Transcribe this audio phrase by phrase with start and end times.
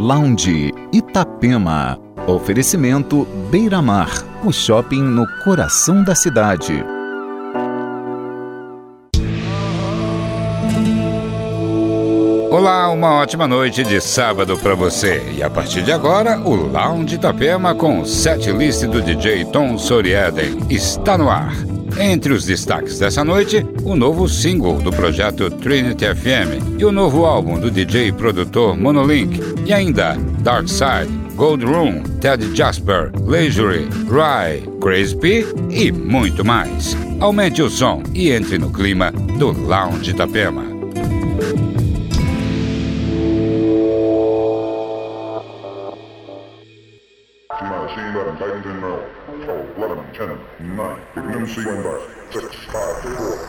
[0.00, 1.98] Lounge Itapema.
[2.26, 4.08] Oferecimento Beira Mar,
[4.42, 6.82] o shopping no coração da cidade.
[12.50, 15.22] Olá, uma ótima noite de sábado para você.
[15.36, 19.76] E a partir de agora, o Lounge Itapema com o set list do DJ Tom
[19.76, 21.52] Soriaden está no ar.
[22.00, 27.26] Entre os destaques dessa noite, o novo single do projeto Trinity FM e o novo
[27.26, 33.86] álbum do DJ e produtor Monolink, e ainda Dark Side, Gold Room, Ted Jasper, Leisure,
[34.08, 36.96] Rye, Crazy P e muito mais.
[37.20, 40.64] Aumente o som e entre no clima do Lounge Itapema.
[51.16, 51.99] Imagina,
[52.32, 53.39] British uh, Pride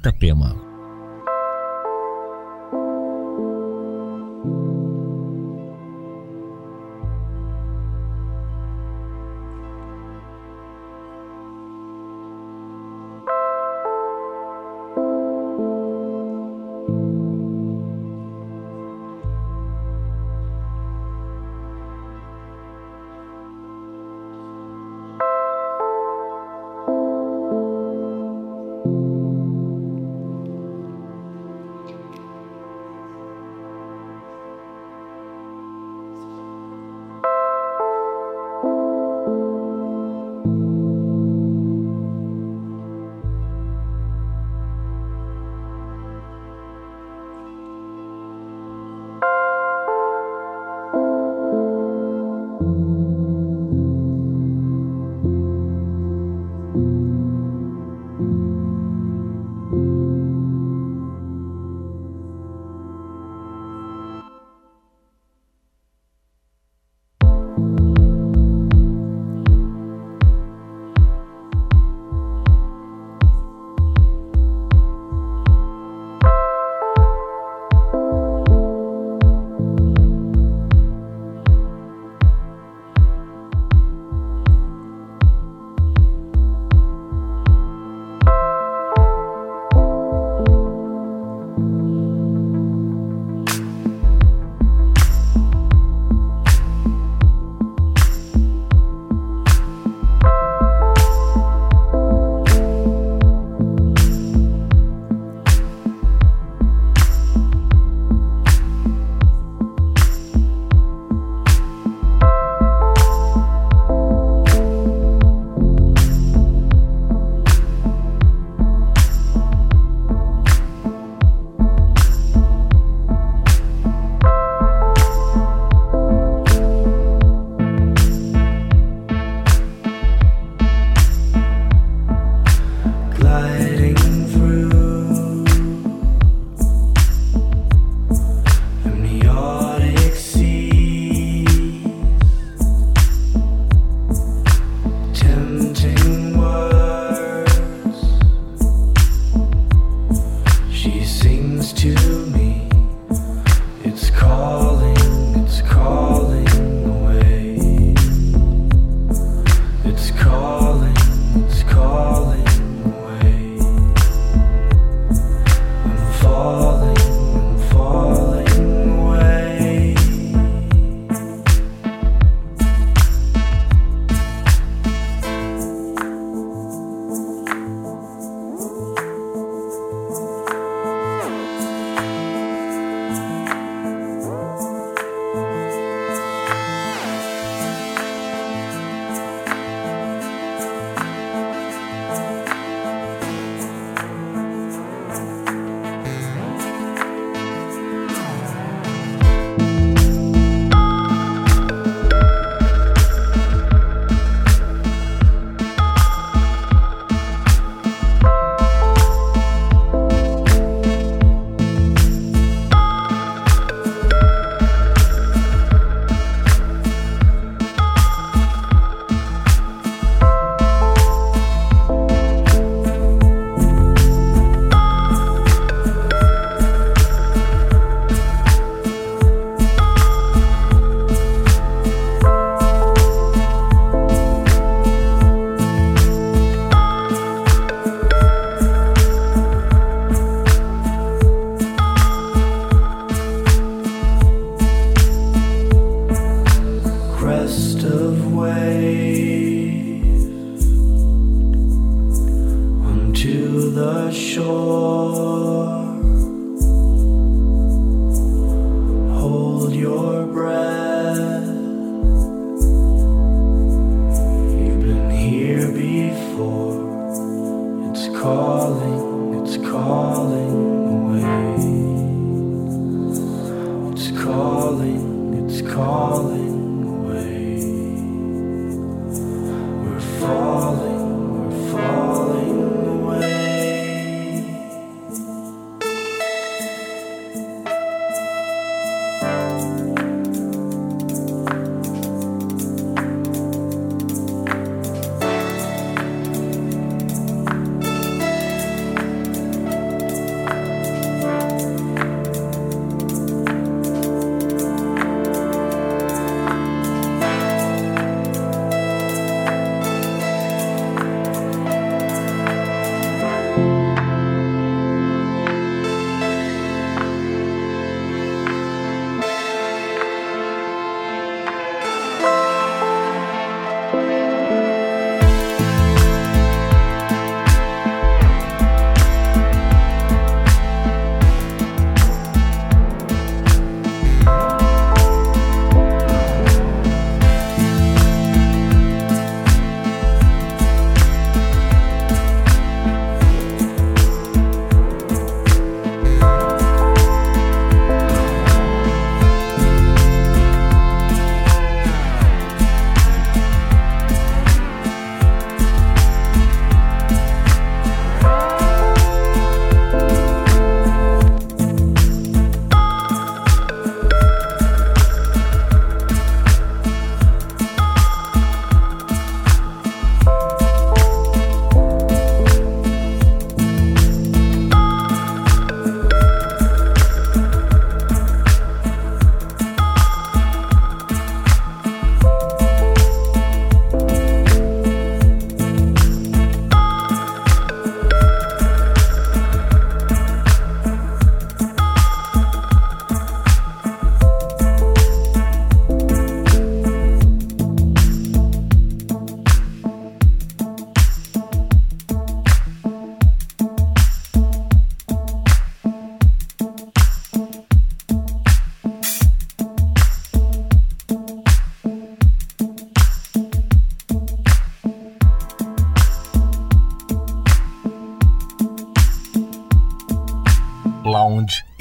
[0.00, 0.69] Itapema.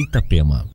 [0.09, 0.65] Itapema.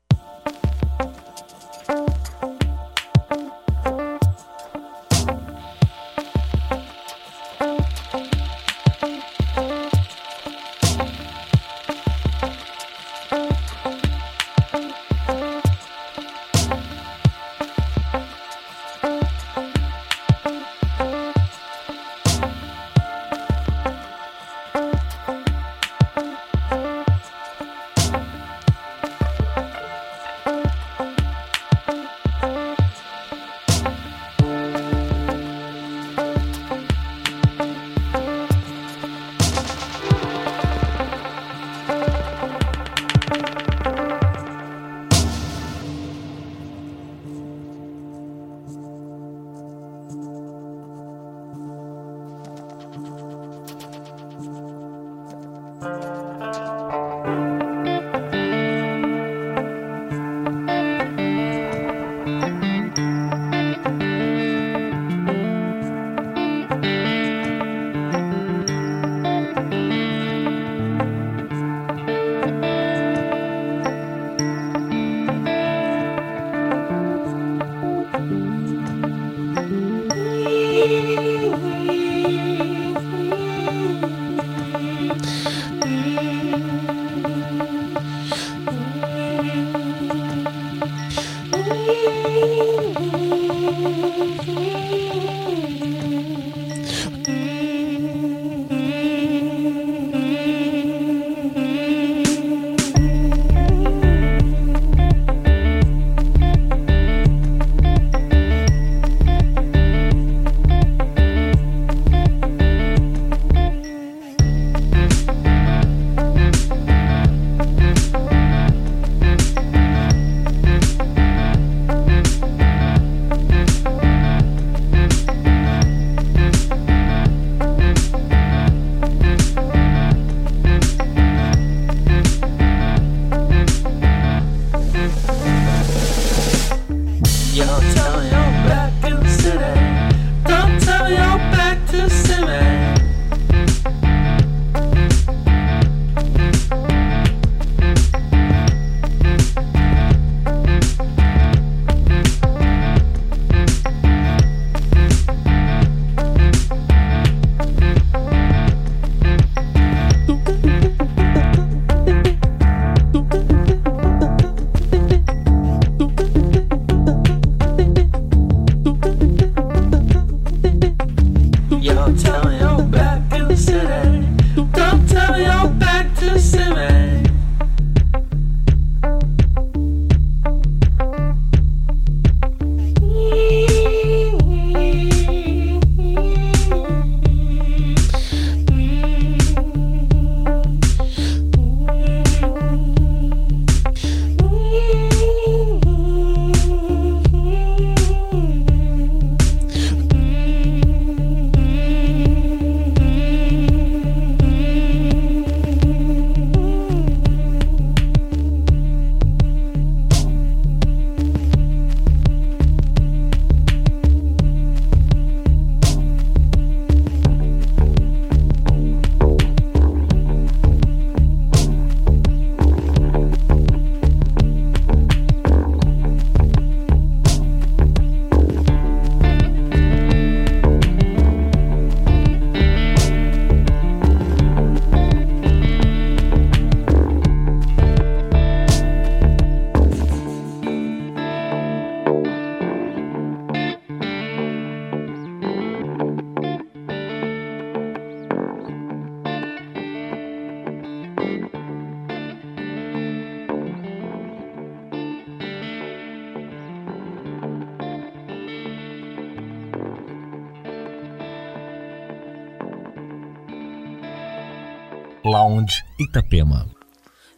[265.65, 266.67] Lounge Itapema.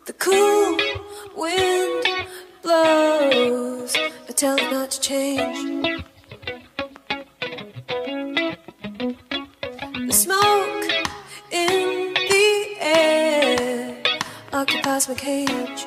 [0.07, 0.77] The cool
[1.37, 2.27] wind
[2.61, 6.03] blows, I tell it not to change.
[10.07, 11.05] The smoke
[11.53, 14.03] in the air
[14.53, 15.87] occupies my cage.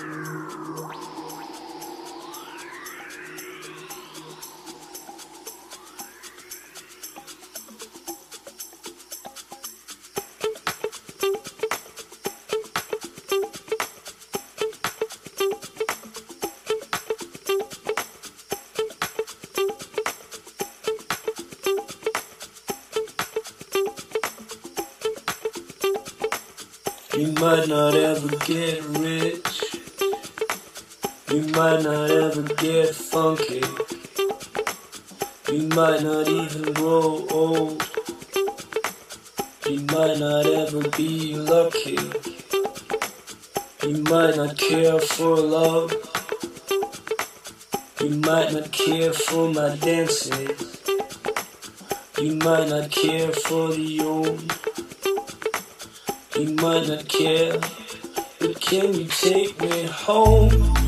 [0.00, 0.06] You
[27.32, 28.82] might not ever get
[31.60, 33.62] might not ever get funky.
[35.52, 37.86] You might not even grow old.
[39.68, 41.98] You might not ever be lucky.
[43.86, 45.92] You might not care for love.
[48.00, 50.80] You might not care for my dances.
[52.18, 54.40] You might not care for the old.
[56.38, 57.60] You might not care,
[58.38, 60.79] but can you take me home?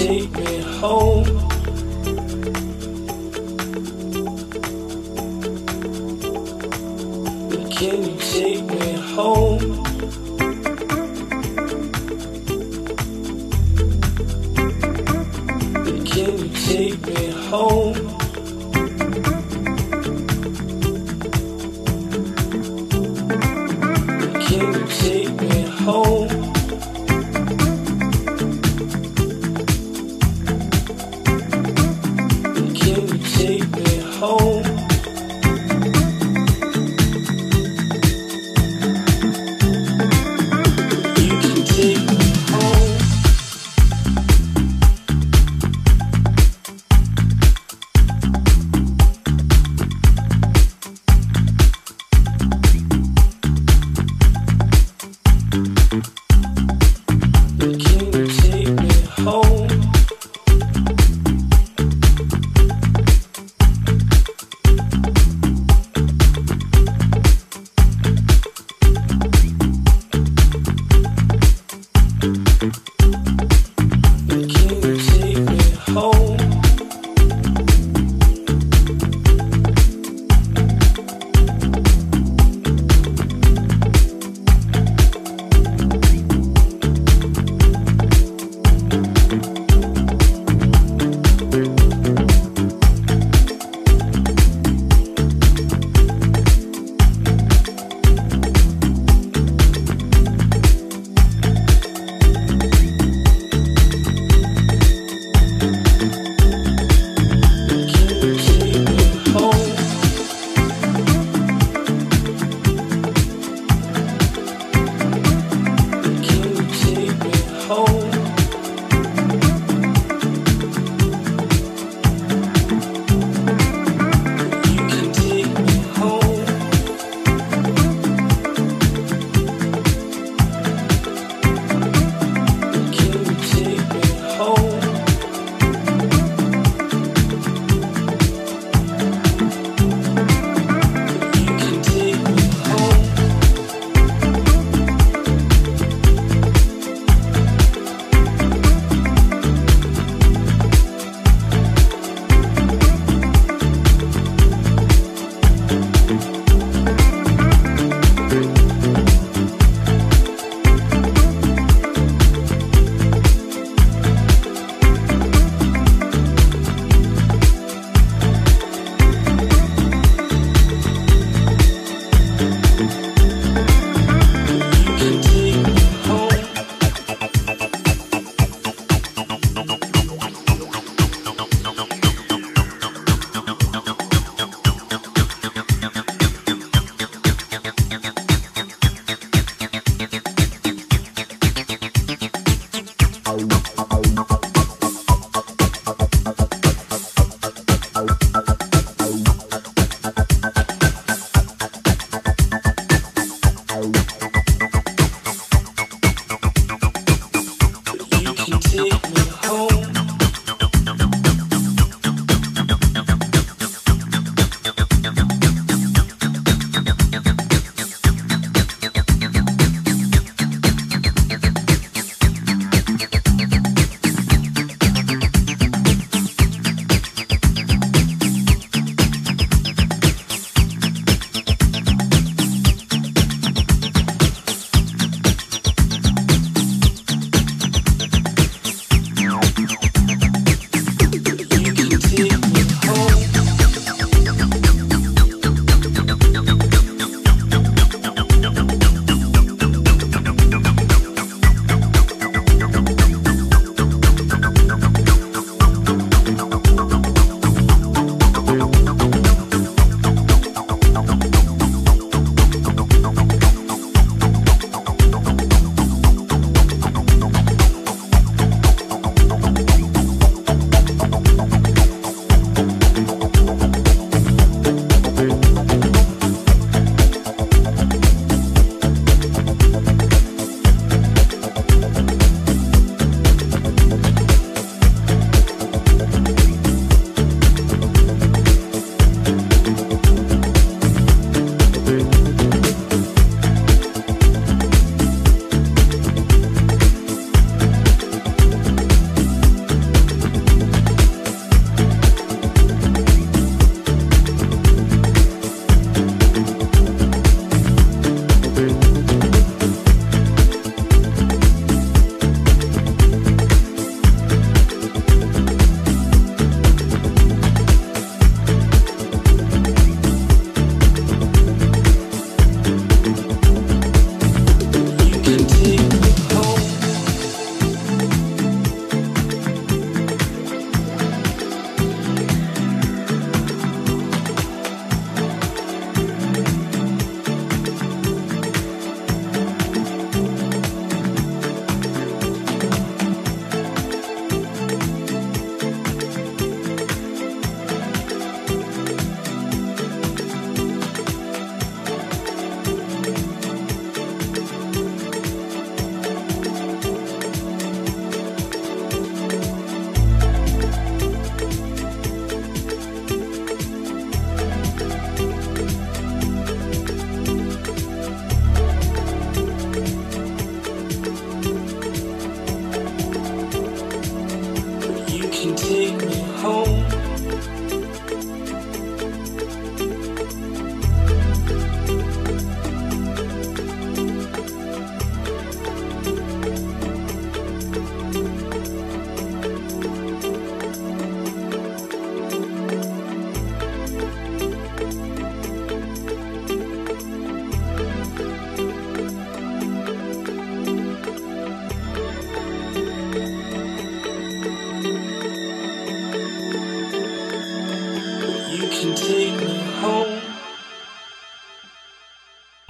[0.00, 1.29] Take me home?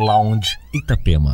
[0.00, 1.32] Lounge Itapema.